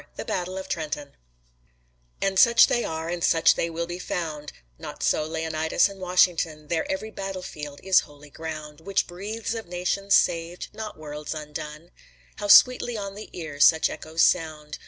[0.15, 1.11] THE BATTLE OF TRENTON
[2.23, 6.69] And such they are and such they will be found: Not so Leonidas and Washington,
[6.69, 11.91] Their every battle field is holy ground Which breathes of nations saved, not worlds undone.
[12.37, 14.79] How sweetly on the ear such echoes sound!